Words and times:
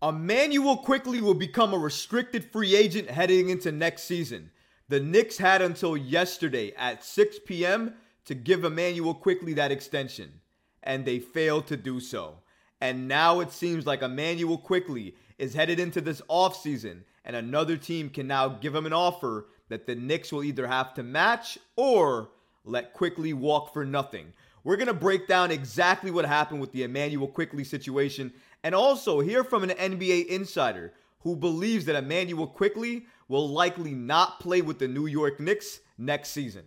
Immanuel 0.00 0.76
Quickley 0.76 1.20
will 1.20 1.34
become 1.34 1.74
a 1.74 1.78
restricted 1.78 2.44
free 2.44 2.76
agent 2.76 3.10
heading 3.10 3.48
into 3.48 3.72
next 3.72 4.04
season. 4.04 4.52
The 4.88 5.00
Knicks 5.00 5.38
had 5.38 5.60
until 5.60 5.96
yesterday 5.96 6.72
at 6.76 7.02
6 7.02 7.40
p.m. 7.44 7.94
to 8.26 8.36
give 8.36 8.64
Immanuel 8.64 9.12
Quickley 9.12 9.54
that 9.54 9.72
extension, 9.72 10.40
and 10.84 11.04
they 11.04 11.18
failed 11.18 11.66
to 11.66 11.76
do 11.76 11.98
so. 11.98 12.38
And 12.80 13.08
now 13.08 13.40
it 13.40 13.50
seems 13.50 13.86
like 13.86 14.02
Immanuel 14.02 14.58
Quickley 14.58 15.16
is 15.36 15.54
headed 15.54 15.80
into 15.80 16.00
this 16.00 16.22
offseason, 16.30 17.02
and 17.24 17.34
another 17.34 17.76
team 17.76 18.08
can 18.08 18.28
now 18.28 18.48
give 18.48 18.76
him 18.76 18.86
an 18.86 18.92
offer 18.92 19.46
that 19.68 19.86
the 19.86 19.96
Knicks 19.96 20.30
will 20.30 20.44
either 20.44 20.68
have 20.68 20.94
to 20.94 21.02
match 21.02 21.58
or 21.74 22.30
let 22.64 22.92
Quickley 22.92 23.32
walk 23.32 23.72
for 23.72 23.84
nothing. 23.84 24.32
We're 24.62 24.76
going 24.76 24.86
to 24.88 24.94
break 24.94 25.26
down 25.26 25.50
exactly 25.50 26.10
what 26.10 26.24
happened 26.24 26.60
with 26.60 26.72
the 26.72 26.84
Immanuel 26.84 27.26
Quickley 27.26 27.64
situation 27.64 28.32
and 28.62 28.74
also 28.74 29.20
hear 29.20 29.44
from 29.44 29.62
an 29.62 29.70
NBA 29.70 30.26
insider 30.26 30.92
who 31.20 31.36
believes 31.36 31.84
that 31.86 31.96
Immanuel 31.96 32.46
Quickley 32.46 33.06
will 33.28 33.48
likely 33.48 33.92
not 33.92 34.40
play 34.40 34.62
with 34.62 34.78
the 34.78 34.88
New 34.88 35.06
York 35.06 35.40
Knicks 35.40 35.80
next 35.96 36.30
season. 36.30 36.64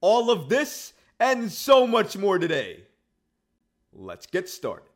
All 0.00 0.30
of 0.30 0.48
this 0.48 0.92
and 1.20 1.50
so 1.50 1.86
much 1.86 2.16
more 2.16 2.38
today. 2.38 2.84
Let's 3.92 4.26
get 4.26 4.48
started. 4.48 4.88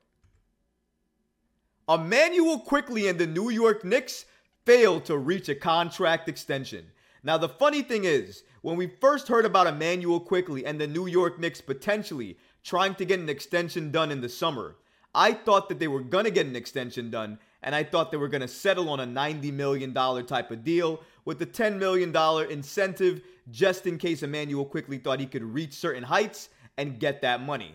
Immanuel 1.89 2.61
Quickley 2.61 3.09
and 3.09 3.19
the 3.19 3.27
New 3.27 3.51
York 3.51 3.85
Knicks 3.85 4.25
failed 4.65 5.05
to 5.07 5.19
reach 5.19 5.49
a 5.49 5.55
contract 5.55 6.29
extension. 6.29 6.87
Now, 7.25 7.39
the 7.39 7.49
funny 7.49 7.83
thing 7.83 8.05
is, 8.05 8.45
when 8.63 8.77
we 8.77 8.87
first 8.87 9.29
heard 9.29 9.45
about 9.45 9.67
Immanuel 9.67 10.21
Quickley 10.21 10.65
and 10.65 10.81
the 10.81 10.87
New 10.87 11.07
York 11.07 11.39
Knicks 11.39 11.61
potentially 11.61 12.39
trying 12.63 12.95
to 12.97 13.05
get 13.05 13.21
an 13.21 13.29
extension 13.29 13.91
done 13.91 14.11
in 14.11 14.21
the 14.21 14.29
summer, 14.29 14.77
I 15.15 15.33
thought 15.33 15.69
that 15.69 15.79
they 15.79 15.89
were 15.89 16.01
going 16.01 16.25
to 16.25 16.31
get 16.31 16.47
an 16.47 16.57
extension 16.57 17.11
done, 17.11 17.39
and 17.63 17.75
I 17.75 17.85
thought 17.85 18.11
they 18.11 18.17
were 18.17 18.29
going 18.29 18.41
to 18.41 18.49
settle 18.49 18.89
on 18.89 19.01
a 19.01 19.07
$90 19.07 19.53
million 19.53 19.93
type 19.93 20.51
of 20.51 20.65
deal 20.65 21.03
with 21.25 21.39
the 21.39 21.47
$10 21.47 21.79
million 21.79 22.15
incentive 22.51 23.23
just 23.51 23.87
in 23.87 23.99
case 23.99 24.23
Immanuel 24.23 24.65
Quickley 24.65 24.99
thought 24.99 25.21
he 25.21 25.27
could 25.27 25.45
reach 25.45 25.75
certain 25.75 26.03
heights 26.03 26.49
and 26.77 26.99
get 26.99 27.23
that 27.23 27.43
money. 27.43 27.73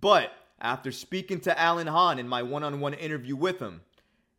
But 0.00 0.32
after 0.60 0.90
speaking 0.92 1.40
to 1.40 1.60
Alan 1.60 1.86
Hahn 1.86 2.18
in 2.18 2.28
my 2.28 2.42
one 2.42 2.64
on 2.64 2.80
one 2.80 2.94
interview 2.94 3.36
with 3.36 3.58
him, 3.58 3.82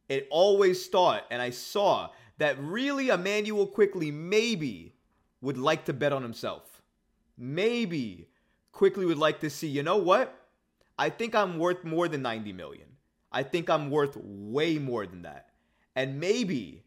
it 0.09 0.27
always 0.29 0.87
thought, 0.87 1.25
and 1.29 1.41
I 1.41 1.51
saw 1.51 2.09
that 2.37 2.59
really 2.59 3.09
Immanuel 3.09 3.67
Quickley 3.67 4.11
maybe 4.11 4.93
would 5.41 5.57
like 5.57 5.85
to 5.85 5.93
bet 5.93 6.11
on 6.11 6.21
himself. 6.21 6.81
Maybe 7.37 8.27
Quickley 8.71 9.05
would 9.05 9.17
like 9.17 9.39
to 9.41 9.49
see, 9.49 9.67
you 9.67 9.83
know 9.83 9.97
what? 9.97 10.40
I 10.97 11.09
think 11.09 11.35
I'm 11.35 11.57
worth 11.57 11.83
more 11.83 12.07
than 12.07 12.21
90 12.21 12.53
million. 12.53 12.87
I 13.31 13.43
think 13.43 13.69
I'm 13.69 13.89
worth 13.89 14.17
way 14.17 14.77
more 14.77 15.05
than 15.05 15.21
that. 15.23 15.49
And 15.95 16.19
maybe, 16.19 16.83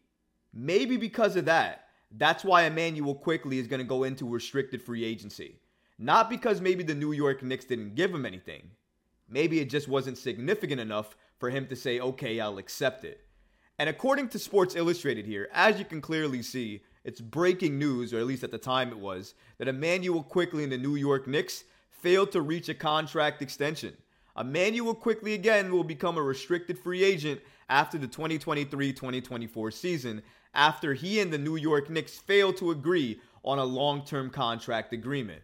maybe 0.53 0.97
because 0.97 1.35
of 1.35 1.45
that, 1.45 1.87
that's 2.11 2.43
why 2.43 2.63
Immanuel 2.63 3.15
Quickley 3.15 3.59
is 3.59 3.67
going 3.67 3.79
to 3.79 3.85
go 3.85 4.03
into 4.03 4.27
restricted 4.27 4.81
free 4.81 5.03
agency. 5.03 5.59
Not 5.97 6.29
because 6.29 6.61
maybe 6.61 6.83
the 6.83 6.95
New 6.95 7.13
York 7.13 7.41
Knicks 7.41 7.65
didn't 7.65 7.95
give 7.95 8.13
him 8.13 8.25
anything. 8.25 8.71
Maybe 9.29 9.59
it 9.59 9.69
just 9.69 9.87
wasn't 9.87 10.17
significant 10.17 10.79
enough 10.79 11.15
for 11.39 11.49
him 11.49 11.67
to 11.67 11.75
say, 11.75 11.99
okay, 11.99 12.39
I'll 12.39 12.57
accept 12.57 13.05
it. 13.05 13.21
And 13.79 13.89
according 13.89 14.29
to 14.29 14.39
Sports 14.39 14.75
Illustrated 14.75 15.25
here, 15.25 15.49
as 15.51 15.79
you 15.79 15.85
can 15.85 16.01
clearly 16.01 16.41
see, 16.41 16.81
it's 17.03 17.21
breaking 17.21 17.77
news, 17.77 18.13
or 18.13 18.19
at 18.19 18.25
least 18.25 18.43
at 18.43 18.51
the 18.51 18.57
time 18.57 18.89
it 18.89 18.97
was, 18.97 19.33
that 19.57 19.67
Immanuel 19.67 20.23
Quickley 20.23 20.63
and 20.63 20.71
the 20.71 20.77
New 20.77 20.95
York 20.95 21.27
Knicks 21.27 21.63
failed 22.05 22.31
to 22.31 22.39
reach 22.39 22.69
a 22.69 22.73
contract 22.75 23.41
extension. 23.41 23.91
Immanuel 24.39 24.93
Quickley 24.93 25.33
again 25.33 25.71
will 25.71 25.83
become 25.83 26.19
a 26.19 26.21
restricted 26.21 26.77
free 26.77 27.03
agent 27.03 27.41
after 27.67 27.97
the 27.97 28.05
2023 28.05 28.93
2024 28.93 29.71
season, 29.71 30.21
after 30.53 30.93
he 30.93 31.19
and 31.19 31.33
the 31.33 31.39
New 31.39 31.55
York 31.55 31.89
Knicks 31.89 32.19
failed 32.19 32.57
to 32.57 32.69
agree 32.69 33.19
on 33.43 33.57
a 33.57 33.65
long 33.65 34.05
term 34.05 34.29
contract 34.29 34.93
agreement. 34.93 35.41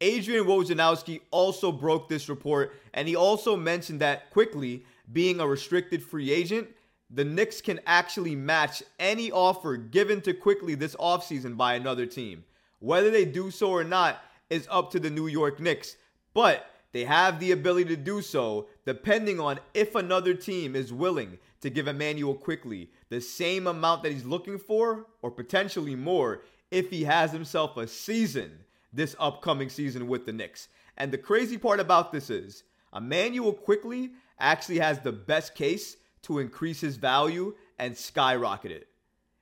Adrian 0.00 0.44
Wojnarowski 0.44 1.20
also 1.32 1.72
broke 1.72 2.08
this 2.08 2.28
report, 2.28 2.76
and 2.92 3.08
he 3.08 3.16
also 3.16 3.56
mentioned 3.56 4.00
that 4.00 4.30
Quickley, 4.30 4.84
being 5.12 5.40
a 5.40 5.48
restricted 5.48 6.00
free 6.00 6.30
agent, 6.30 6.68
the 7.10 7.24
Knicks 7.24 7.60
can 7.60 7.80
actually 7.86 8.36
match 8.36 8.84
any 9.00 9.32
offer 9.32 9.76
given 9.76 10.20
to 10.20 10.32
Quickley 10.32 10.76
this 10.76 10.94
offseason 10.94 11.56
by 11.56 11.74
another 11.74 12.06
team. 12.06 12.44
Whether 12.78 13.10
they 13.10 13.24
do 13.24 13.50
so 13.50 13.72
or 13.72 13.82
not 13.82 14.22
is 14.48 14.68
up 14.70 14.92
to 14.92 15.00
the 15.00 15.10
New 15.10 15.26
York 15.26 15.58
Knicks, 15.58 15.96
but 16.34 16.66
they 16.92 17.04
have 17.04 17.40
the 17.40 17.52
ability 17.52 17.96
to 17.96 17.96
do 17.96 18.20
so 18.20 18.68
depending 18.84 19.40
on 19.40 19.58
if 19.72 19.94
another 19.94 20.34
team 20.34 20.76
is 20.76 20.92
willing 20.92 21.38
to 21.60 21.70
give 21.70 21.88
Immanuel 21.88 22.34
Quickley 22.34 22.90
the 23.08 23.20
same 23.20 23.66
amount 23.66 24.02
that 24.02 24.12
he's 24.12 24.24
looking 24.24 24.58
for 24.58 25.06
or 25.22 25.30
potentially 25.30 25.96
more 25.96 26.42
if 26.70 26.90
he 26.90 27.04
has 27.04 27.32
himself 27.32 27.76
a 27.76 27.86
season 27.86 28.50
this 28.92 29.16
upcoming 29.18 29.68
season 29.68 30.06
with 30.06 30.24
the 30.26 30.32
Knicks. 30.32 30.68
And 30.96 31.10
the 31.10 31.18
crazy 31.18 31.58
part 31.58 31.80
about 31.80 32.12
this 32.12 32.30
is 32.30 32.62
Immanuel 32.94 33.52
Quickley 33.52 34.12
actually 34.38 34.78
has 34.78 35.00
the 35.00 35.12
best 35.12 35.54
case 35.54 35.96
to 36.22 36.38
increase 36.38 36.80
his 36.80 36.96
value 36.96 37.54
and 37.78 37.96
skyrocket 37.96 38.70
it. 38.70 38.88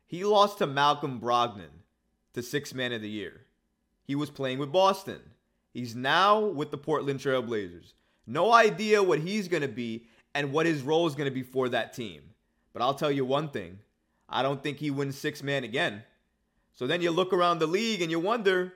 He 0.06 0.24
lost 0.24 0.58
to 0.58 0.66
Malcolm 0.66 1.20
Brogdon 1.20 1.70
to 2.34 2.42
six 2.42 2.74
man 2.74 2.92
of 2.92 3.02
the 3.02 3.08
year. 3.08 3.42
He 4.04 4.14
was 4.14 4.30
playing 4.30 4.58
with 4.58 4.72
Boston. 4.72 5.20
He's 5.72 5.96
now 5.96 6.40
with 6.40 6.70
the 6.70 6.78
Portland 6.78 7.20
Trailblazers. 7.20 7.94
No 8.26 8.52
idea 8.52 9.02
what 9.02 9.18
he's 9.18 9.48
going 9.48 9.62
to 9.62 9.68
be 9.68 10.06
and 10.34 10.52
what 10.52 10.66
his 10.66 10.82
role 10.82 11.06
is 11.06 11.14
going 11.14 11.28
to 11.28 11.34
be 11.34 11.42
for 11.42 11.68
that 11.70 11.92
team. 11.92 12.22
But 12.72 12.82
I'll 12.82 12.94
tell 12.94 13.10
you 13.10 13.24
one 13.24 13.48
thing 13.48 13.78
I 14.28 14.42
don't 14.42 14.62
think 14.62 14.78
he 14.78 14.90
wins 14.90 15.18
six 15.18 15.42
man 15.42 15.64
again. 15.64 16.02
So 16.72 16.86
then 16.86 17.02
you 17.02 17.10
look 17.10 17.32
around 17.32 17.58
the 17.58 17.66
league 17.66 18.00
and 18.00 18.10
you 18.10 18.18
wonder 18.18 18.72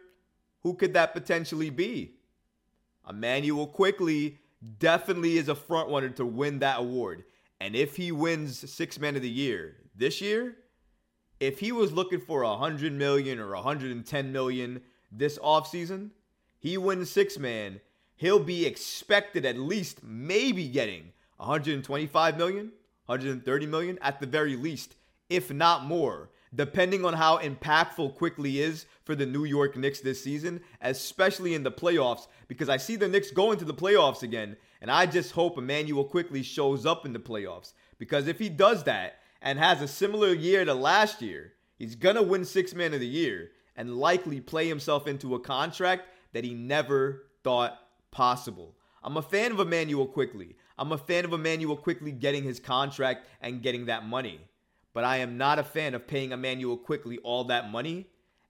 who 0.63 0.75
could 0.75 0.95
that 0.95 1.15
potentially 1.15 1.71
be? 1.71 2.17
Immanuel 3.09 3.67
Quickley 3.67 4.39
definitely 4.79 5.39
is 5.39 5.49
a 5.49 5.55
front 5.55 5.89
runner 5.91 6.11
to 6.11 6.27
win 6.27 6.59
that 6.59 6.81
award. 6.81 7.25
And 7.61 7.75
if 7.75 7.97
he 7.97 8.13
wins 8.13 8.71
six 8.71 8.99
man 8.99 9.17
of 9.17 9.23
the 9.23 9.31
year 9.31 9.77
this 9.95 10.21
year, 10.21 10.57
if 11.41 11.61
he 11.61 11.73
was 11.73 11.93
looking 11.93 12.21
for 12.21 12.43
a 12.43 12.49
100 12.49 12.93
million 12.93 13.39
or 13.39 13.53
a 13.53 13.57
110 13.57 14.33
million 14.33 14.81
this 15.13 15.39
offseason, 15.39 16.11
he 16.67 16.77
wins 16.77 17.09
six 17.09 17.39
man, 17.39 17.81
he'll 18.17 18.43
be 18.43 18.67
expected 18.67 19.45
at 19.45 19.57
least 19.57 20.03
maybe 20.03 20.67
getting 20.67 21.13
125 21.37 22.37
million, 22.37 22.73
130 23.07 23.67
million 23.67 23.99
at 24.03 24.19
the 24.19 24.27
very 24.27 24.57
least, 24.57 24.97
if 25.31 25.53
not 25.53 25.85
more, 25.85 26.31
depending 26.53 27.05
on 27.05 27.15
how 27.15 27.39
impactful 27.39 28.17
Quickley 28.17 28.59
is 28.59 28.87
for 29.05 29.15
the 29.15 29.25
New 29.25 29.45
York 29.45 29.77
Knicks 29.77 30.01
this 30.01 30.21
season, 30.25 30.61
especially 30.81 31.55
in 31.55 31.63
the 31.63 31.71
playoffs, 31.71 32.27
because 32.49 32.69
I 32.69 32.79
see 32.79 32.97
the 32.97 33.07
Knicks 33.07 33.31
going 33.31 33.59
to 33.59 33.65
the 33.65 33.73
playoffs 33.73 34.25
again, 34.25 34.57
and 34.81 34.91
I 34.91 35.07
just 35.07 35.31
hope 35.31 35.59
Immanuel 35.59 36.05
Quickley 36.05 36.43
shows 36.43 36.85
up 36.85 37.07
in 37.07 37.13
the 37.13 37.21
playoffs. 37.21 37.75
Because 37.99 38.27
if 38.27 38.41
he 38.41 38.49
does 38.49 38.83
that 38.85 39.21
and 39.41 39.61
has 39.61 39.83
a 39.83 39.87
similar 39.87 40.35
year 40.35 40.65
to 40.65 40.75
last 40.75 41.23
year, 41.23 41.53
he's 41.79 41.95
gonna 41.95 42.25
win 42.25 42.45
six 42.45 42.75
man 42.75 42.93
of 42.93 42.99
the 42.99 43.07
year 43.07 43.53
and 43.77 43.99
likely 43.99 44.41
play 44.41 44.67
himself 44.67 45.07
into 45.07 45.37
a 45.37 45.41
contract 45.41 46.09
that 46.37 46.45
he 46.45 46.53
never 46.53 47.23
thought 47.43 47.81
possible. 48.11 48.77
I'm 49.03 49.17
a 49.17 49.23
fan 49.23 49.53
of 49.53 49.59
Immanuel 49.59 50.07
Quickley. 50.07 50.55
I'm 50.77 50.93
a 50.93 50.99
fan 50.99 51.25
of 51.25 51.33
Immanuel 51.33 51.79
Quickley 51.79 52.13
getting 52.13 52.43
his 52.43 52.61
contract 52.61 53.27
and 53.41 53.63
getting 53.63 53.87
that 53.87 54.05
money. 54.05 54.39
But 54.93 55.05
I 55.05 55.17
am 55.17 55.39
not 55.39 55.59
a 55.59 55.65
fan 55.65 55.95
of 55.95 56.07
paying 56.07 56.33
Immanuel 56.33 56.77
Quickley 56.77 57.17
all 57.25 57.45
that 57.45 57.71
money 57.71 58.05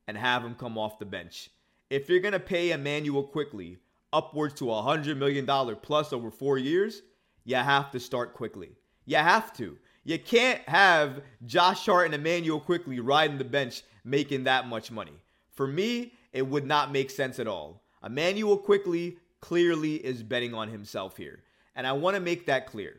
and 0.09 0.17
have 0.17 0.45
him 0.45 0.57
come 0.57 0.77
off 0.77 0.99
the 0.99 1.05
bench. 1.05 1.49
If 1.89 2.09
you're 2.09 2.19
going 2.19 2.33
to 2.33 2.41
pay 2.41 2.73
Immanuel 2.73 3.23
Quickley 3.23 3.79
upwards 4.13 4.55
to 4.55 4.73
a 4.73 4.83
$100 4.83 5.17
million 5.17 5.47
plus 5.81 6.13
over 6.13 6.33
four 6.33 6.59
years, 6.59 7.03
you 7.45 7.55
have 7.55 7.93
to 7.93 8.01
start 8.01 8.35
Quickley. 8.35 8.71
You 9.05 9.19
have 9.19 9.57
to. 9.59 9.79
You 10.03 10.19
can't 10.19 10.69
have 10.69 11.21
Josh 11.45 11.87
Hart 11.87 12.07
and 12.07 12.16
Immanuel 12.16 12.59
Quickley 12.59 12.99
riding 12.99 13.39
the 13.39 13.45
bench 13.45 13.84
making 14.05 14.43
that 14.45 14.66
much 14.66 14.91
money. 14.91 15.21
For 15.53 15.69
me, 15.69 16.15
it 16.33 16.47
would 16.47 16.66
not 16.66 16.93
make 16.93 17.10
sense 17.10 17.39
at 17.39 17.49
all. 17.49 17.83
Immanuel 18.07 18.57
Quickley 18.57 19.19
clearly 19.41 19.97
is 19.97 20.23
betting 20.23 20.55
on 20.55 20.69
himself 20.69 21.17
here. 21.17 21.43
And 21.75 21.87
I 21.87 21.93
want 21.93 22.15
to 22.15 22.21
make 22.21 22.47
that 22.47 22.67
clear. 22.67 22.97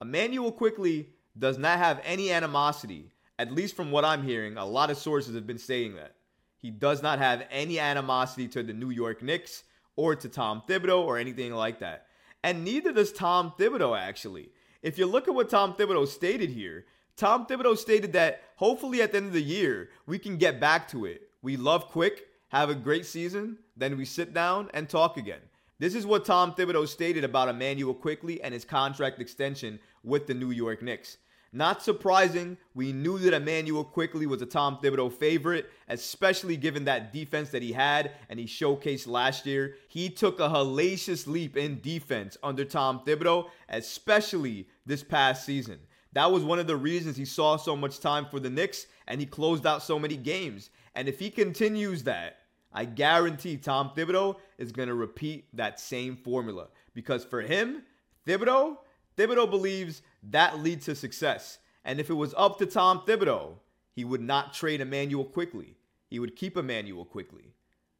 Immanuel 0.00 0.52
Quickley 0.52 1.08
does 1.38 1.58
not 1.58 1.78
have 1.78 2.00
any 2.04 2.30
animosity, 2.30 3.10
at 3.38 3.52
least 3.52 3.76
from 3.76 3.90
what 3.90 4.04
I'm 4.04 4.22
hearing. 4.22 4.56
A 4.56 4.64
lot 4.64 4.90
of 4.90 4.96
sources 4.96 5.34
have 5.34 5.46
been 5.46 5.58
saying 5.58 5.96
that. 5.96 6.14
He 6.56 6.70
does 6.70 7.02
not 7.02 7.18
have 7.18 7.46
any 7.50 7.78
animosity 7.78 8.46
to 8.48 8.62
the 8.62 8.72
New 8.72 8.90
York 8.90 9.22
Knicks 9.22 9.64
or 9.96 10.14
to 10.14 10.28
Tom 10.28 10.62
Thibodeau 10.68 11.04
or 11.04 11.18
anything 11.18 11.52
like 11.52 11.80
that. 11.80 12.06
And 12.42 12.64
neither 12.64 12.92
does 12.92 13.12
Tom 13.12 13.52
Thibodeau, 13.58 13.98
actually. 13.98 14.50
If 14.82 14.98
you 14.98 15.06
look 15.06 15.28
at 15.28 15.34
what 15.34 15.50
Tom 15.50 15.74
Thibodeau 15.74 16.06
stated 16.06 16.50
here, 16.50 16.86
Tom 17.16 17.46
Thibodeau 17.46 17.76
stated 17.76 18.12
that 18.14 18.42
hopefully 18.56 19.02
at 19.02 19.10
the 19.12 19.18
end 19.18 19.26
of 19.26 19.32
the 19.32 19.42
year, 19.42 19.90
we 20.06 20.18
can 20.18 20.38
get 20.38 20.60
back 20.60 20.88
to 20.88 21.04
it. 21.04 21.22
We 21.42 21.56
love 21.56 21.88
Quick 21.88 22.29
have 22.50 22.70
a 22.70 22.74
great 22.74 23.06
season, 23.06 23.58
then 23.76 23.96
we 23.96 24.04
sit 24.04 24.34
down 24.34 24.70
and 24.74 24.88
talk 24.88 25.16
again. 25.16 25.40
This 25.78 25.94
is 25.94 26.04
what 26.04 26.24
Tom 26.24 26.52
Thibodeau 26.52 26.86
stated 26.86 27.24
about 27.24 27.48
Immanuel 27.48 27.94
Quickley 27.94 28.42
and 28.42 28.52
his 28.52 28.64
contract 28.64 29.18
extension 29.18 29.80
with 30.04 30.26
the 30.26 30.34
New 30.34 30.50
York 30.50 30.82
Knicks. 30.82 31.16
Not 31.52 31.82
surprising, 31.82 32.58
we 32.74 32.92
knew 32.92 33.18
that 33.18 33.34
Immanuel 33.34 33.82
Quickley 33.82 34.26
was 34.26 34.42
a 34.42 34.46
Tom 34.46 34.78
Thibodeau 34.80 35.12
favorite, 35.12 35.70
especially 35.88 36.56
given 36.56 36.84
that 36.84 37.12
defense 37.12 37.50
that 37.50 37.62
he 37.62 37.72
had 37.72 38.12
and 38.28 38.38
he 38.38 38.46
showcased 38.46 39.08
last 39.08 39.46
year. 39.46 39.74
He 39.88 40.10
took 40.10 40.38
a 40.38 40.48
hellacious 40.48 41.26
leap 41.26 41.56
in 41.56 41.80
defense 41.80 42.36
under 42.42 42.64
Tom 42.64 43.00
Thibodeau, 43.04 43.48
especially 43.68 44.68
this 44.86 45.02
past 45.02 45.44
season. 45.44 45.80
That 46.12 46.30
was 46.30 46.44
one 46.44 46.58
of 46.58 46.66
the 46.66 46.76
reasons 46.76 47.16
he 47.16 47.24
saw 47.24 47.56
so 47.56 47.74
much 47.74 48.00
time 48.00 48.26
for 48.26 48.38
the 48.38 48.50
Knicks 48.50 48.86
and 49.08 49.20
he 49.20 49.26
closed 49.26 49.66
out 49.66 49.82
so 49.82 49.98
many 49.98 50.16
games. 50.16 50.70
And 50.94 51.08
if 51.08 51.18
he 51.18 51.30
continues 51.30 52.02
that, 52.04 52.39
I 52.72 52.84
guarantee 52.84 53.56
Tom 53.56 53.90
Thibodeau 53.96 54.36
is 54.58 54.72
going 54.72 54.88
to 54.88 54.94
repeat 54.94 55.44
that 55.54 55.80
same 55.80 56.16
formula 56.16 56.68
because 56.94 57.24
for 57.24 57.40
him, 57.40 57.82
Thibodeau, 58.26 58.76
Thibodeau 59.16 59.50
believes 59.50 60.02
that 60.30 60.60
leads 60.60 60.86
to 60.86 60.94
success. 60.94 61.58
And 61.84 61.98
if 61.98 62.10
it 62.10 62.14
was 62.14 62.34
up 62.36 62.58
to 62.58 62.66
Tom 62.66 63.02
Thibodeau, 63.06 63.54
he 63.94 64.04
would 64.04 64.20
not 64.20 64.54
trade 64.54 64.80
Immanuel 64.80 65.24
Quickley. 65.24 65.76
He 66.08 66.18
would 66.18 66.36
keep 66.36 66.56
Immanuel 66.56 67.04
Quickley. 67.04 67.54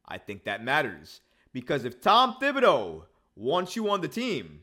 I 0.07 0.17
think 0.17 0.43
that 0.43 0.63
matters 0.63 1.21
because 1.53 1.85
if 1.85 2.01
Tom 2.01 2.35
Thibodeau 2.41 3.03
wants 3.35 3.75
you 3.75 3.89
on 3.89 4.01
the 4.01 4.07
team, 4.07 4.61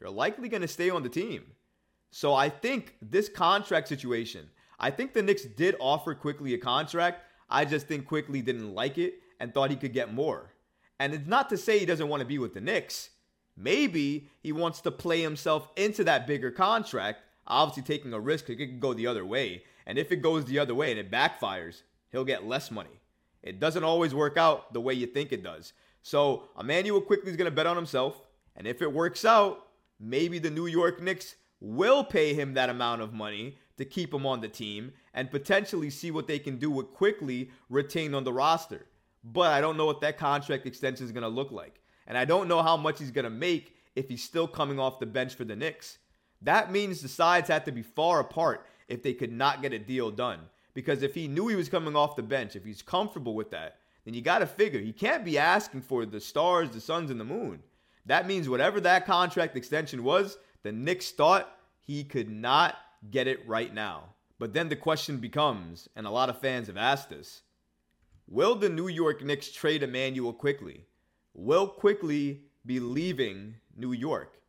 you're 0.00 0.10
likely 0.10 0.48
going 0.48 0.62
to 0.62 0.68
stay 0.68 0.90
on 0.90 1.02
the 1.02 1.08
team. 1.08 1.44
So 2.10 2.34
I 2.34 2.48
think 2.48 2.96
this 3.02 3.28
contract 3.28 3.88
situation, 3.88 4.48
I 4.78 4.90
think 4.90 5.12
the 5.12 5.22
Knicks 5.22 5.44
did 5.44 5.76
offer 5.80 6.14
Quickley 6.14 6.54
a 6.54 6.58
contract. 6.58 7.24
I 7.48 7.64
just 7.64 7.86
think 7.86 8.06
Quickley 8.06 8.42
didn't 8.42 8.74
like 8.74 8.98
it 8.98 9.20
and 9.40 9.52
thought 9.52 9.70
he 9.70 9.76
could 9.76 9.92
get 9.92 10.12
more. 10.12 10.52
And 10.98 11.14
it's 11.14 11.28
not 11.28 11.48
to 11.50 11.56
say 11.56 11.78
he 11.78 11.86
doesn't 11.86 12.08
want 12.08 12.20
to 12.20 12.26
be 12.26 12.38
with 12.38 12.54
the 12.54 12.60
Knicks. 12.60 13.10
Maybe 13.56 14.30
he 14.40 14.52
wants 14.52 14.80
to 14.82 14.90
play 14.90 15.20
himself 15.20 15.68
into 15.76 16.04
that 16.04 16.26
bigger 16.26 16.50
contract, 16.50 17.22
obviously 17.46 17.82
taking 17.82 18.12
a 18.12 18.20
risk. 18.20 18.48
It 18.50 18.56
could 18.56 18.80
go 18.80 18.94
the 18.94 19.06
other 19.06 19.24
way. 19.24 19.64
And 19.86 19.98
if 19.98 20.12
it 20.12 20.22
goes 20.22 20.44
the 20.44 20.58
other 20.58 20.74
way 20.74 20.90
and 20.90 21.00
it 21.00 21.10
backfires, 21.10 21.82
he'll 22.10 22.24
get 22.24 22.46
less 22.46 22.70
money. 22.70 23.00
It 23.42 23.60
doesn't 23.60 23.84
always 23.84 24.14
work 24.14 24.36
out 24.36 24.72
the 24.72 24.80
way 24.80 24.94
you 24.94 25.06
think 25.06 25.32
it 25.32 25.42
does. 25.42 25.72
So 26.02 26.48
Immanuel 26.58 27.00
Quickley 27.00 27.30
is 27.30 27.36
going 27.36 27.50
to 27.50 27.54
bet 27.54 27.66
on 27.66 27.76
himself. 27.76 28.20
And 28.56 28.66
if 28.66 28.82
it 28.82 28.92
works 28.92 29.24
out, 29.24 29.66
maybe 29.98 30.38
the 30.38 30.50
New 30.50 30.66
York 30.66 31.00
Knicks 31.00 31.36
will 31.60 32.04
pay 32.04 32.34
him 32.34 32.54
that 32.54 32.70
amount 32.70 33.02
of 33.02 33.12
money 33.12 33.58
to 33.78 33.84
keep 33.84 34.12
him 34.12 34.26
on 34.26 34.40
the 34.40 34.48
team 34.48 34.92
and 35.14 35.30
potentially 35.30 35.88
see 35.90 36.10
what 36.10 36.26
they 36.26 36.38
can 36.38 36.58
do 36.58 36.70
with 36.70 36.92
Quickley 36.92 37.50
retained 37.70 38.14
on 38.14 38.24
the 38.24 38.32
roster. 38.32 38.86
But 39.24 39.52
I 39.52 39.60
don't 39.60 39.76
know 39.76 39.86
what 39.86 40.00
that 40.02 40.18
contract 40.18 40.66
extension 40.66 41.06
is 41.06 41.12
going 41.12 41.22
to 41.22 41.28
look 41.28 41.50
like. 41.50 41.80
And 42.06 42.18
I 42.18 42.24
don't 42.24 42.48
know 42.48 42.62
how 42.62 42.76
much 42.76 42.98
he's 42.98 43.10
going 43.10 43.24
to 43.24 43.30
make 43.30 43.74
if 43.96 44.08
he's 44.08 44.22
still 44.22 44.46
coming 44.46 44.78
off 44.78 45.00
the 45.00 45.06
bench 45.06 45.34
for 45.34 45.44
the 45.44 45.56
Knicks. 45.56 45.98
That 46.42 46.70
means 46.70 47.00
the 47.00 47.08
sides 47.08 47.48
had 47.48 47.64
to 47.64 47.72
be 47.72 47.82
far 47.82 48.20
apart 48.20 48.66
if 48.88 49.02
they 49.02 49.12
could 49.12 49.32
not 49.32 49.62
get 49.62 49.72
a 49.72 49.78
deal 49.78 50.10
done. 50.10 50.40
Because 50.74 51.02
if 51.02 51.14
he 51.14 51.26
knew 51.28 51.48
he 51.48 51.56
was 51.56 51.68
coming 51.68 51.96
off 51.96 52.16
the 52.16 52.22
bench, 52.22 52.54
if 52.54 52.64
he's 52.64 52.82
comfortable 52.82 53.34
with 53.34 53.50
that, 53.50 53.78
then 54.04 54.14
you 54.14 54.22
got 54.22 54.38
to 54.38 54.46
figure 54.46 54.80
he 54.80 54.92
can't 54.92 55.24
be 55.24 55.36
asking 55.36 55.82
for 55.82 56.06
the 56.06 56.20
stars, 56.20 56.70
the 56.70 56.80
suns, 56.80 57.10
and 57.10 57.20
the 57.20 57.24
moon. 57.24 57.62
That 58.06 58.26
means 58.26 58.48
whatever 58.48 58.80
that 58.80 59.04
contract 59.04 59.56
extension 59.56 60.02
was, 60.02 60.38
the 60.62 60.72
Knicks 60.72 61.10
thought 61.10 61.52
he 61.80 62.04
could 62.04 62.30
not 62.30 62.76
get 63.10 63.26
it 63.26 63.46
right 63.46 63.72
now. 63.72 64.14
But 64.38 64.52
then 64.52 64.68
the 64.68 64.76
question 64.76 65.18
becomes, 65.18 65.88
and 65.96 66.06
a 66.06 66.10
lot 66.10 66.30
of 66.30 66.40
fans 66.40 66.68
have 66.68 66.76
asked 66.76 67.10
this 67.10 67.42
Will 68.26 68.54
the 68.54 68.68
New 68.68 68.88
York 68.88 69.24
Knicks 69.24 69.50
trade 69.50 69.82
Immanuel 69.82 70.32
Quickley? 70.32 70.86
will 71.38 71.68
Quickley 71.68 72.42
be 72.66 72.80
leaving 72.80 73.54
New 73.76 73.92
York? 73.92 74.40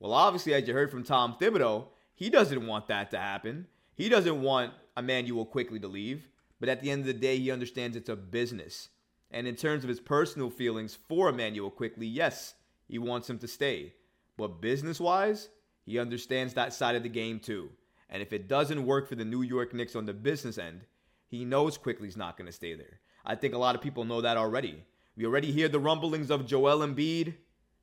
Well, 0.00 0.12
obviously, 0.12 0.54
as 0.54 0.66
you 0.66 0.74
heard 0.74 0.90
from 0.90 1.04
Tom 1.04 1.36
Thibodeau, 1.38 1.86
he 2.14 2.30
doesn't 2.30 2.66
want 2.66 2.88
that 2.88 3.10
to 3.10 3.18
happen. 3.18 3.66
He 3.94 4.08
doesn't 4.08 4.42
want 4.42 4.72
Immanuel 4.96 5.44
Quickley 5.44 5.78
to 5.80 5.88
leave. 5.88 6.28
But 6.58 6.68
at 6.68 6.80
the 6.80 6.90
end 6.90 7.00
of 7.02 7.06
the 7.06 7.12
day, 7.14 7.38
he 7.38 7.50
understands 7.50 7.96
it's 7.96 8.08
a 8.08 8.16
business. 8.16 8.88
And 9.30 9.46
in 9.46 9.54
terms 9.54 9.84
of 9.84 9.88
his 9.88 10.00
personal 10.00 10.50
feelings 10.50 10.98
for 11.08 11.28
Immanuel 11.28 11.70
Quickley, 11.70 12.06
yes, 12.06 12.54
he 12.88 12.98
wants 12.98 13.28
him 13.28 13.38
to 13.40 13.48
stay. 13.48 13.92
But 14.36 14.60
business 14.60 14.98
wise, 14.98 15.50
he 15.84 15.98
understands 15.98 16.54
that 16.54 16.72
side 16.72 16.96
of 16.96 17.02
the 17.02 17.08
game 17.08 17.38
too. 17.38 17.70
And 18.10 18.22
if 18.22 18.32
it 18.32 18.48
doesn't 18.48 18.86
work 18.86 19.08
for 19.08 19.14
the 19.14 19.24
New 19.24 19.42
York 19.42 19.74
Knicks 19.74 19.96
on 19.96 20.06
the 20.06 20.14
business 20.14 20.58
end, 20.58 20.82
he 21.26 21.44
knows 21.44 21.76
Quickley's 21.76 22.16
not 22.16 22.36
going 22.36 22.46
to 22.46 22.52
stay 22.52 22.74
there. 22.74 23.00
I 23.24 23.34
think 23.34 23.54
a 23.54 23.58
lot 23.58 23.74
of 23.74 23.82
people 23.82 24.04
know 24.04 24.22
that 24.22 24.36
already. 24.36 24.82
We 25.16 25.26
already 25.26 25.52
hear 25.52 25.68
the 25.68 25.80
rumblings 25.80 26.30
of 26.30 26.46
Joel 26.46 26.86
Embiid, 26.86 27.34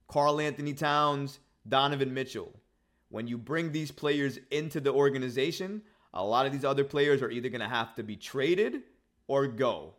Karl-Anthony 0.08 0.74
Towns, 0.74 1.40
Donovan 1.68 2.14
Mitchell. 2.14 2.54
When 3.10 3.28
you 3.28 3.38
bring 3.38 3.72
these 3.72 3.92
players 3.92 4.40
into 4.52 4.80
the 4.80 4.92
organization, 4.92 5.82
a 6.14 6.24
lot 6.24 6.46
of 6.46 6.52
these 6.52 6.66
other 6.66 6.84
players 6.84 7.22
are 7.22 7.30
either 7.30 7.50
going 7.50 7.62
to 7.62 7.68
have 7.68 7.94
to 7.96 8.04
be 8.04 8.16
traded 8.16 8.84
or 9.28 9.48
go. 9.48 9.94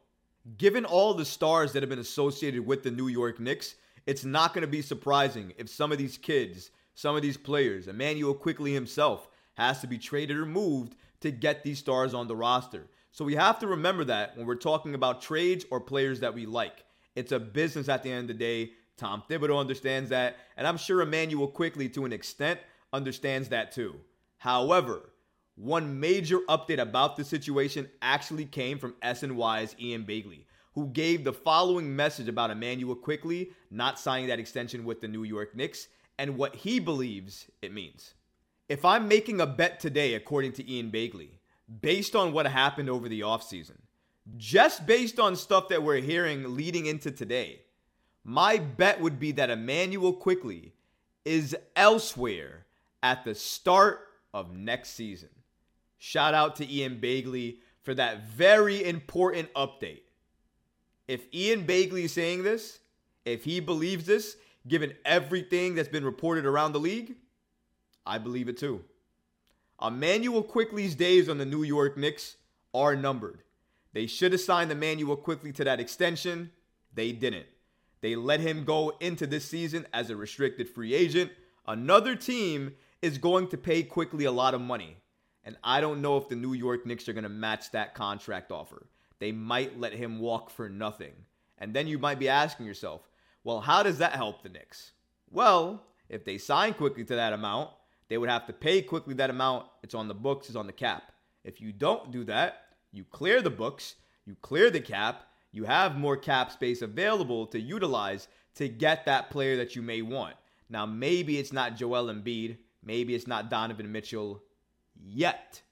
Given 0.58 0.84
all 0.84 1.14
the 1.14 1.24
stars 1.24 1.72
that 1.72 1.82
have 1.82 1.90
been 1.90 1.98
associated 1.98 2.66
with 2.66 2.82
the 2.82 2.90
New 2.90 3.08
York 3.08 3.38
Knicks, 3.38 3.74
it's 4.06 4.24
not 4.24 4.54
going 4.54 4.62
to 4.62 4.68
be 4.68 4.82
surprising 4.82 5.52
if 5.58 5.68
some 5.68 5.92
of 5.92 5.98
these 5.98 6.16
kids, 6.16 6.70
some 6.94 7.16
of 7.16 7.22
these 7.22 7.36
players, 7.36 7.88
Immanuel 7.88 8.34
Quickley 8.34 8.72
himself, 8.72 9.28
has 9.56 9.80
to 9.80 9.86
be 9.86 9.98
traded 9.98 10.36
or 10.36 10.46
moved 10.46 10.94
to 11.20 11.30
get 11.30 11.64
these 11.64 11.78
stars 11.78 12.14
on 12.14 12.28
the 12.28 12.36
roster. 12.36 12.86
So 13.12 13.24
we 13.24 13.34
have 13.34 13.58
to 13.60 13.66
remember 13.66 14.04
that 14.04 14.36
when 14.36 14.46
we're 14.46 14.54
talking 14.54 14.94
about 14.94 15.22
trades 15.22 15.64
or 15.70 15.80
players 15.80 16.20
that 16.20 16.34
we 16.34 16.46
like. 16.46 16.84
It's 17.14 17.32
a 17.32 17.40
business 17.40 17.88
at 17.88 18.02
the 18.02 18.10
end 18.10 18.30
of 18.30 18.38
the 18.38 18.44
day. 18.44 18.72
Tom 18.96 19.22
Thibodeau 19.28 19.58
understands 19.58 20.10
that, 20.10 20.36
and 20.56 20.66
I'm 20.66 20.76
sure 20.76 21.00
Immanuel 21.02 21.48
Quickley, 21.48 21.88
to 21.90 22.04
an 22.04 22.12
extent, 22.12 22.60
understands 22.92 23.48
that 23.48 23.72
too. 23.72 23.94
However, 24.38 25.10
one 25.54 25.98
major 25.98 26.40
update 26.48 26.80
about 26.80 27.16
the 27.16 27.24
situation 27.24 27.88
actually 28.02 28.44
came 28.44 28.78
from 28.78 28.94
SNY's 29.02 29.74
Ian 29.80 30.04
Begley, 30.04 30.44
who 30.74 30.88
gave 30.88 31.24
the 31.24 31.32
following 31.32 31.96
message 31.96 32.28
about 32.28 32.50
Immanuel 32.50 32.94
Quickley 32.94 33.50
not 33.70 33.98
signing 33.98 34.28
that 34.28 34.38
extension 34.38 34.84
with 34.84 35.00
the 35.00 35.08
New 35.08 35.24
York 35.24 35.56
Knicks 35.56 35.88
and 36.18 36.36
what 36.36 36.54
he 36.54 36.78
believes 36.78 37.46
it 37.62 37.72
means. 37.72 38.12
If 38.68 38.84
I'm 38.84 39.06
making 39.06 39.40
a 39.40 39.46
bet 39.46 39.78
today, 39.78 40.14
according 40.14 40.52
to 40.54 40.70
Ian 40.70 40.90
Begley, 40.90 41.38
based 41.80 42.16
on 42.16 42.32
what 42.32 42.46
happened 42.46 42.90
over 42.90 43.08
the 43.08 43.20
offseason, 43.20 43.76
just 44.36 44.86
based 44.86 45.20
on 45.20 45.36
stuff 45.36 45.68
that 45.68 45.82
we're 45.82 46.00
hearing 46.00 46.56
leading 46.56 46.86
into 46.86 47.12
today, 47.12 47.60
my 48.24 48.58
bet 48.58 49.00
would 49.00 49.20
be 49.20 49.30
that 49.32 49.50
Immanuel 49.50 50.12
Quickley 50.12 50.72
is 51.24 51.56
elsewhere 51.76 52.66
at 53.02 53.24
the 53.24 53.34
start 53.34 54.00
of 54.34 54.52
next 54.52 54.90
season. 54.90 55.28
Shout 55.98 56.34
out 56.34 56.56
to 56.56 56.68
Ian 56.68 56.98
Begley 57.00 57.58
for 57.82 57.94
that 57.94 58.26
very 58.26 58.84
important 58.84 59.52
update. 59.54 60.02
If 61.06 61.32
Ian 61.32 61.64
Begley 61.64 62.04
is 62.04 62.12
saying 62.12 62.42
this, 62.42 62.80
if 63.24 63.44
he 63.44 63.60
believes 63.60 64.06
this, 64.06 64.36
given 64.66 64.92
everything 65.04 65.76
that's 65.76 65.88
been 65.88 66.04
reported 66.04 66.44
around 66.44 66.72
the 66.72 66.80
league, 66.80 67.14
I 68.06 68.18
believe 68.18 68.48
it 68.48 68.56
too. 68.56 68.84
Immanuel 69.84 70.42
Quickley's 70.42 70.94
days 70.94 71.28
on 71.28 71.38
the 71.38 71.44
New 71.44 71.62
York 71.62 71.96
Knicks 71.98 72.36
are 72.72 72.96
numbered. 72.96 73.42
They 73.92 74.06
should 74.06 74.32
have 74.32 74.40
signed 74.40 74.70
Immanuel 74.70 75.16
Quickley 75.16 75.52
to 75.52 75.64
that 75.64 75.80
extension. 75.80 76.50
They 76.94 77.12
didn't. 77.12 77.46
They 78.00 78.14
let 78.14 78.40
him 78.40 78.64
go 78.64 78.96
into 79.00 79.26
this 79.26 79.44
season 79.46 79.86
as 79.92 80.10
a 80.10 80.16
restricted 80.16 80.68
free 80.68 80.94
agent. 80.94 81.32
Another 81.66 82.14
team 82.14 82.74
is 83.02 83.18
going 83.18 83.48
to 83.48 83.58
pay 83.58 83.82
Quickley 83.82 84.24
a 84.24 84.32
lot 84.32 84.54
of 84.54 84.60
money. 84.60 84.96
And 85.44 85.56
I 85.62 85.80
don't 85.80 86.02
know 86.02 86.16
if 86.16 86.28
the 86.28 86.36
New 86.36 86.52
York 86.52 86.86
Knicks 86.86 87.08
are 87.08 87.12
going 87.12 87.24
to 87.24 87.28
match 87.28 87.70
that 87.70 87.94
contract 87.94 88.50
offer. 88.50 88.86
They 89.18 89.32
might 89.32 89.78
let 89.78 89.92
him 89.92 90.18
walk 90.18 90.50
for 90.50 90.68
nothing. 90.68 91.12
And 91.58 91.74
then 91.74 91.86
you 91.86 91.98
might 91.98 92.18
be 92.18 92.28
asking 92.28 92.66
yourself, 92.66 93.08
well, 93.44 93.60
how 93.60 93.82
does 93.82 93.98
that 93.98 94.12
help 94.12 94.42
the 94.42 94.48
Knicks? 94.48 94.92
Well, 95.30 95.82
if 96.08 96.24
they 96.24 96.38
sign 96.38 96.74
Quickley 96.74 97.04
to 97.04 97.16
that 97.16 97.32
amount, 97.32 97.70
they 98.08 98.18
would 98.18 98.28
have 98.28 98.46
to 98.46 98.52
pay 98.52 98.82
Quickley 98.82 99.14
that 99.14 99.30
amount. 99.30 99.66
It's 99.82 99.94
on 99.94 100.08
the 100.08 100.14
books, 100.14 100.48
it's 100.48 100.56
on 100.56 100.66
the 100.66 100.72
cap. 100.72 101.12
If 101.44 101.60
you 101.60 101.72
don't 101.72 102.10
do 102.10 102.24
that, 102.24 102.62
you 102.92 103.04
clear 103.04 103.42
the 103.42 103.50
books, 103.50 103.96
you 104.24 104.36
clear 104.42 104.70
the 104.70 104.80
cap, 104.80 105.26
you 105.52 105.64
have 105.64 105.96
more 105.96 106.16
cap 106.16 106.50
space 106.50 106.82
available 106.82 107.46
to 107.48 107.60
utilize 107.60 108.28
to 108.56 108.68
get 108.68 109.06
that 109.06 109.30
player 109.30 109.56
that 109.56 109.76
you 109.76 109.82
may 109.82 110.02
want. 110.02 110.34
Now, 110.68 110.86
maybe 110.86 111.38
it's 111.38 111.52
not 111.52 111.76
Joel 111.76 112.06
Embiid, 112.06 112.58
maybe 112.82 113.14
it's 113.14 113.26
not 113.26 113.50
Donovan 113.50 113.92
Mitchell 113.92 114.42
yet. 114.94 115.62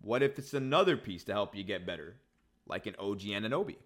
What 0.00 0.22
if 0.22 0.38
it's 0.38 0.54
another 0.54 0.96
piece 0.96 1.24
to 1.24 1.32
help 1.32 1.56
you 1.56 1.64
get 1.64 1.86
better, 1.86 2.16
like 2.66 2.86
an 2.86 2.94
OG 2.98 3.20
Anunoby? 3.20 3.76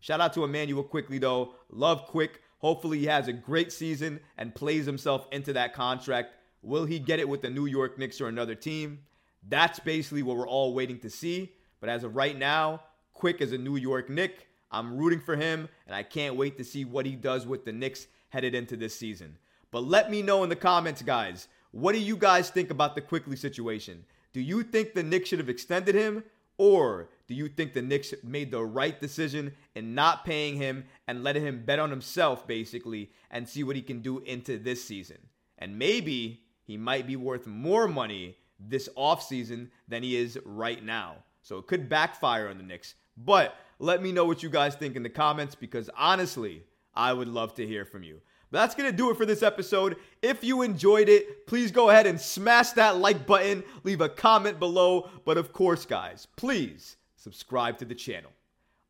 Shout 0.00 0.20
out 0.20 0.32
to 0.32 0.42
Immanuel 0.42 0.82
Quickley, 0.82 1.18
though. 1.18 1.54
Love 1.70 2.06
Quick. 2.06 2.40
Hopefully, 2.62 3.00
he 3.00 3.06
has 3.06 3.28
a 3.28 3.32
great 3.32 3.72
season 3.72 4.20
and 4.38 4.54
plays 4.54 4.86
himself 4.86 5.26
into 5.30 5.52
that 5.52 5.74
contract. 5.74 6.32
Will 6.62 6.86
he 6.86 6.98
get 6.98 7.20
it 7.20 7.28
with 7.28 7.42
the 7.42 7.50
New 7.50 7.66
York 7.66 7.98
Knicks 7.98 8.20
or 8.20 8.28
another 8.28 8.54
team? 8.54 9.00
That's 9.46 9.80
basically 9.80 10.22
what 10.22 10.36
we're 10.36 10.48
all 10.48 10.72
waiting 10.72 10.98
to 11.00 11.10
see. 11.10 11.52
But 11.80 11.90
as 11.90 12.04
of 12.04 12.16
right 12.16 12.38
now, 12.38 12.80
Quick 13.12 13.40
as 13.40 13.52
a 13.52 13.58
New 13.58 13.76
York 13.76 14.08
Knick, 14.08 14.48
I'm 14.70 14.96
rooting 14.96 15.20
for 15.20 15.36
him, 15.36 15.68
and 15.86 15.94
I 15.94 16.02
can't 16.02 16.36
wait 16.36 16.56
to 16.56 16.64
see 16.64 16.84
what 16.84 17.06
he 17.06 17.14
does 17.14 17.46
with 17.46 17.64
the 17.64 17.72
Knicks 17.72 18.06
headed 18.30 18.54
into 18.54 18.76
this 18.76 18.94
season. 18.94 19.36
But 19.70 19.84
let 19.84 20.10
me 20.10 20.22
know 20.22 20.42
in 20.42 20.48
the 20.48 20.56
comments, 20.56 21.02
guys. 21.02 21.48
What 21.70 21.92
do 21.92 21.98
you 21.98 22.16
guys 22.16 22.50
think 22.50 22.70
about 22.70 22.94
the 22.94 23.00
Quickley 23.00 23.36
situation? 23.36 24.04
Do 24.32 24.40
you 24.40 24.62
think 24.62 24.94
the 24.94 25.02
Knicks 25.02 25.28
should 25.28 25.38
have 25.38 25.48
extended 25.48 25.94
him? 25.94 26.24
Or 26.58 27.08
do 27.26 27.34
you 27.34 27.48
think 27.48 27.72
the 27.72 27.82
Knicks 27.82 28.12
made 28.22 28.50
the 28.50 28.62
right 28.62 29.00
decision 29.00 29.54
in 29.74 29.94
not 29.94 30.24
paying 30.24 30.56
him 30.56 30.84
and 31.08 31.24
letting 31.24 31.44
him 31.44 31.64
bet 31.64 31.78
on 31.78 31.90
himself, 31.90 32.46
basically, 32.46 33.10
and 33.30 33.48
see 33.48 33.64
what 33.64 33.76
he 33.76 33.82
can 33.82 34.00
do 34.00 34.18
into 34.20 34.58
this 34.58 34.84
season? 34.84 35.18
And 35.58 35.78
maybe 35.78 36.42
he 36.64 36.76
might 36.76 37.06
be 37.06 37.16
worth 37.16 37.46
more 37.46 37.88
money 37.88 38.36
this 38.58 38.88
offseason 38.96 39.70
than 39.88 40.02
he 40.02 40.16
is 40.16 40.38
right 40.44 40.82
now. 40.84 41.16
So 41.42 41.58
it 41.58 41.66
could 41.66 41.88
backfire 41.88 42.48
on 42.48 42.58
the 42.58 42.64
Knicks. 42.64 42.94
But 43.16 43.56
let 43.78 44.02
me 44.02 44.12
know 44.12 44.24
what 44.24 44.42
you 44.42 44.48
guys 44.48 44.74
think 44.74 44.96
in 44.96 45.02
the 45.02 45.10
comments 45.10 45.54
because 45.54 45.90
honestly, 45.96 46.62
I 46.94 47.12
would 47.12 47.28
love 47.28 47.54
to 47.54 47.66
hear 47.66 47.84
from 47.84 48.02
you. 48.02 48.20
That's 48.52 48.74
going 48.74 48.88
to 48.88 48.96
do 48.96 49.10
it 49.10 49.16
for 49.16 49.26
this 49.26 49.42
episode. 49.42 49.96
If 50.20 50.44
you 50.44 50.62
enjoyed 50.62 51.08
it, 51.08 51.46
please 51.46 51.72
go 51.72 51.90
ahead 51.90 52.06
and 52.06 52.20
smash 52.20 52.70
that 52.72 52.98
like 52.98 53.26
button, 53.26 53.64
leave 53.82 54.00
a 54.00 54.08
comment 54.08 54.60
below. 54.60 55.08
But 55.24 55.38
of 55.38 55.52
course, 55.52 55.84
guys, 55.84 56.28
please 56.36 56.96
subscribe 57.16 57.78
to 57.78 57.84
the 57.84 57.94
channel. 57.94 58.30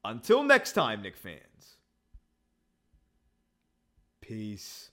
Until 0.04 0.42
next 0.42 0.73
time, 0.73 1.00
Knick 1.00 1.16
fans. 1.16 1.76
Peace. 4.21 4.91